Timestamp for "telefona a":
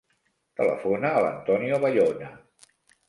0.61-1.21